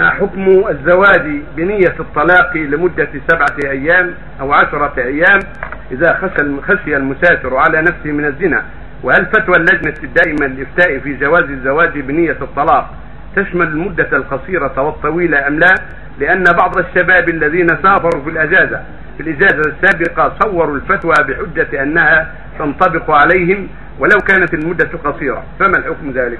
[0.00, 5.38] حكم الزواج بنية الطلاق لمدة سبعة أيام أو عشرة أيام
[5.92, 8.64] إذا خشى خشي المسافر على نفسه من الزنا.
[9.02, 12.94] وهل فتوى اللجنة الدائمة للإفتاء في جواز الزواج بنية الطلاق
[13.36, 15.74] تشمل المدة القصيرة والطويلة أم لا؟
[16.18, 18.80] لأن بعض الشباب الذين سافروا في الأجازة
[19.16, 23.68] في الإجازة السابقة صوروا الفتوى بحجة أنها تنطبق عليهم
[23.98, 25.44] ولو كانت المدة قصيرة.
[25.58, 26.38] فما الحكم ذلك؟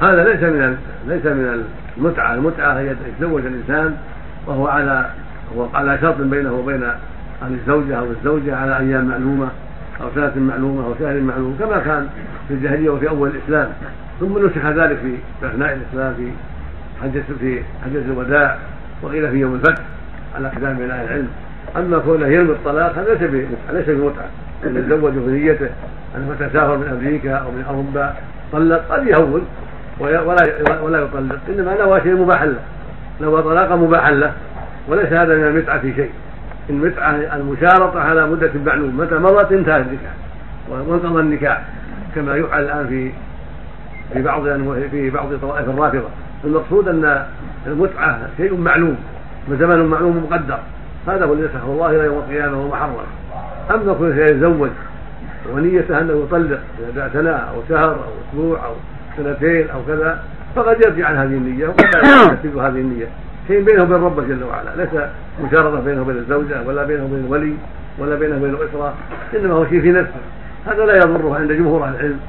[0.00, 0.76] هذا ليس من
[1.08, 1.64] ليس من
[1.98, 3.96] المتعة، المتعة هي يتزوج الإنسان
[4.46, 5.10] وهو على
[5.56, 6.82] هو على شرط بينه وبين
[7.50, 9.48] الزوجة أو الزوجة على أيام معلومة
[10.00, 12.08] أو سنة معلومة أو شهر معلوم كما كان
[12.48, 13.68] في الجاهلية وفي أول الإسلام.
[14.20, 16.28] ثم نسخ ذلك في أثناء الإسلام في
[17.02, 18.58] حجة في حجة الوداع
[19.02, 19.82] وقيل في يوم الفتح
[20.36, 21.28] على كلام من أهل العلم.
[21.76, 24.28] أما كونه يرمي الطلاق هذا ليس ليس بمتعة.
[24.64, 25.68] أن يتزوج بنيته
[26.16, 28.14] أنه متى سافر من أمريكا أو من أوروبا
[28.52, 29.46] طلق قد يهون.
[29.98, 30.20] ولا
[30.82, 31.38] ولا يطلق.
[31.48, 32.58] إنما نوى شيء مباح له
[33.20, 34.32] نوى طلاقا مباحا له
[34.88, 36.10] وليس هذا من المتعة في شيء.
[36.70, 40.12] المتعة المشارطة على مدة معلوم متى مضت انتهى النكاح.
[40.68, 41.64] وانقضى النكاح.
[42.14, 43.10] كما يفعل الآن في
[44.12, 44.42] في بعض
[44.90, 46.08] في بعض طوائف الرافضة.
[46.44, 47.26] المقصود أن
[47.66, 48.96] المتعة شيء معلوم.
[49.50, 50.58] وزمن معلوم مقدر.
[51.08, 52.96] هذا هو الذي يسخر الله إلى يوم القيامة وهو محرم.
[53.70, 54.70] أما كل يتزوج.
[55.52, 56.60] ونيته أنه يطلق.
[56.92, 58.72] إذا سنه أو شهر أو أسبوع أو
[59.16, 60.22] سنتين أو كذا
[60.56, 63.06] فقد يرجع عن هذه النية وقد لا ينفذ هذه النية.
[63.48, 65.02] شيء بينه وبين ربه جل وعلا ليس
[65.44, 67.54] مشارطة بينه وبين الزوجة ولا بينه وبين الولي
[67.98, 68.94] ولا بينه وبين الأسرة
[69.36, 70.20] إنما هو شيء في نفسه.
[70.66, 72.20] هذا لا يضره عند جمهور أهل العلم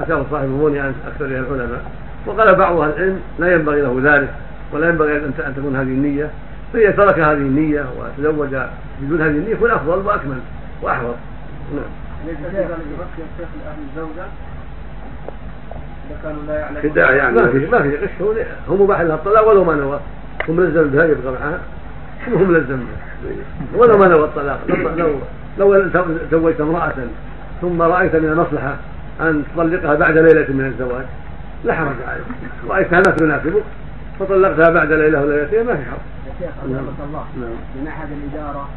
[0.00, 1.84] حكاه صاحب المغني عن أكثر العلماء.
[2.26, 4.28] وقال بعض أهل العلم لا ينبغي له ذلك
[4.72, 6.30] ولا ينبغي أن تكون هذه النية.
[6.72, 8.56] فإذا ترك هذه النية وتزوج
[9.02, 10.38] بدون هذه النية يكون أفضل وأكمل
[10.82, 11.14] وأحوط.
[11.74, 12.04] نعم.
[12.28, 14.53] الشيخ لأهل الزوجة اذا كانوا
[16.46, 16.96] لا يعلمون.
[16.96, 17.36] يعني.
[17.36, 18.34] ما في ما في غش هو
[18.68, 20.00] هو مباح لها الطلاق ولو ما نوى.
[20.50, 21.58] هو ملزم بها يبقى معها.
[22.28, 23.34] هو ملزم بها.
[23.74, 24.60] ولو ما نوى الطلاق.
[24.96, 25.18] لو
[25.58, 25.88] لو
[26.30, 26.92] زوجت امرأة
[27.60, 28.76] ثم رأيت من المصلحة
[29.20, 31.04] أن تطلقها بعد ليلة من الزواج
[31.64, 32.24] لا حرج عليك.
[32.68, 33.62] رأيتها لا تناسبك
[34.20, 36.00] فطلقتها بعد ليلة وليلتين ما في حرج.
[36.26, 36.84] يا شيخ نعم.
[37.08, 37.24] الله.
[37.40, 37.50] نعم.
[37.74, 38.68] في معهد الإدارة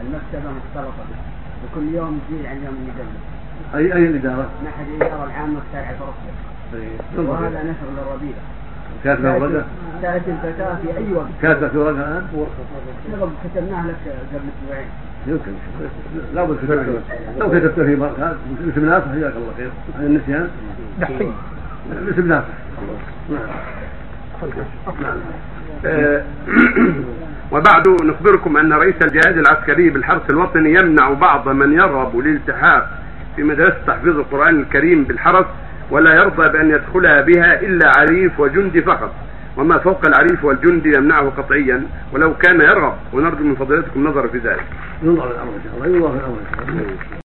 [0.00, 1.04] المكتبة مختلطة.
[1.64, 3.35] وكل يوم تزيد عن يوم يدلس
[3.74, 5.90] اي أي الإدارة؟ معهد الاداره العامه في شارع
[6.72, 8.36] طيب وهذا نشر للربيع.
[9.04, 9.64] كاتبه ورقه؟
[10.02, 11.26] تاتي الفتاة في أي وقت.
[11.42, 12.26] كاتبه في ورقه الآن؟
[13.12, 13.96] نعم كتبناه لك
[14.32, 14.88] قبل أسبوعين.
[15.26, 15.52] يمكن.
[16.34, 17.02] لا بد كتبت
[17.38, 17.94] لو كتبت في
[18.72, 19.70] اسم ناصح جزاك الله خير.
[19.98, 20.48] عن النسيان؟
[21.00, 21.32] دحين.
[22.10, 22.48] اسم ناصح
[23.30, 23.40] نعم.
[25.00, 25.16] نعم
[27.52, 33.05] وبعد نخبركم أن رئيس الجهاز العسكري بالحرس الوطني يمنع بعض من يرغب للالتحاق
[33.36, 35.46] في مدرسة تحفيظ القرآن الكريم بالحرس
[35.90, 39.14] ولا يرضى بأن يدخلها بها إلا عريف وجندي فقط
[39.56, 44.64] وما فوق العريف والجندي يمنعه قطعيا ولو كان يرغب ونرجو من فضيلتكم النظر في ذلك.
[45.02, 47.16] الله الأمر إن شاء الله.